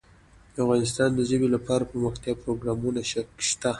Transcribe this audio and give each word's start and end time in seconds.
افغانستان 0.63 1.09
کې 1.11 1.15
د 1.17 1.19
ژبې 1.29 1.47
لپاره 1.55 1.83
دپرمختیا 1.83 2.33
پروګرامونه 2.43 3.01
شته. 3.47 3.69